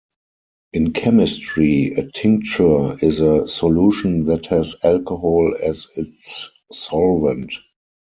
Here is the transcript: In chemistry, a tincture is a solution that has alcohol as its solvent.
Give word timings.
In 0.73 0.93
chemistry, 0.93 1.91
a 1.95 2.01
tincture 2.11 2.97
is 3.05 3.19
a 3.19 3.47
solution 3.47 4.25
that 4.25 4.47
has 4.47 4.75
alcohol 4.83 5.53
as 5.61 5.89
its 5.95 6.49
solvent. 6.71 7.51